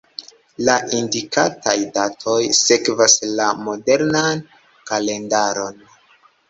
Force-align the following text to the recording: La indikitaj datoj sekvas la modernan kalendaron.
La 0.69 0.77
indikitaj 0.99 1.75
datoj 1.99 2.39
sekvas 2.61 3.19
la 3.37 3.51
modernan 3.69 4.45
kalendaron. 4.91 5.83